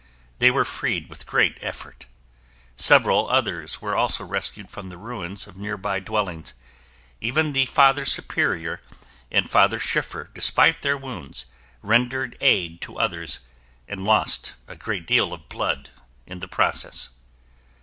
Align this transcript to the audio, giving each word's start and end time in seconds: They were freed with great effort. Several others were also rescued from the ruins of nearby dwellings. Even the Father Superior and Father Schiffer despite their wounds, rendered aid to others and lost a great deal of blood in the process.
They 0.39 0.49
were 0.49 0.65
freed 0.65 1.09
with 1.11 1.27
great 1.27 1.59
effort. 1.61 2.07
Several 2.75 3.29
others 3.29 3.83
were 3.83 3.95
also 3.95 4.23
rescued 4.25 4.71
from 4.71 4.89
the 4.89 4.97
ruins 4.97 5.45
of 5.45 5.57
nearby 5.57 5.99
dwellings. 5.99 6.55
Even 7.19 7.53
the 7.53 7.67
Father 7.67 8.03
Superior 8.03 8.81
and 9.29 9.47
Father 9.47 9.77
Schiffer 9.77 10.31
despite 10.33 10.81
their 10.81 10.97
wounds, 10.97 11.45
rendered 11.83 12.35
aid 12.41 12.81
to 12.81 12.97
others 12.97 13.41
and 13.87 14.03
lost 14.03 14.55
a 14.67 14.75
great 14.75 15.05
deal 15.05 15.33
of 15.33 15.47
blood 15.49 15.91
in 16.25 16.39
the 16.39 16.47
process. 16.47 17.09